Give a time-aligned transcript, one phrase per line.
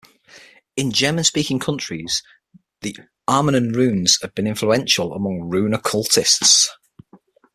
[0.75, 2.23] In German-speaking countries,
[2.81, 2.95] the
[3.29, 6.71] Armanen Runes have been influential among rune-occultists.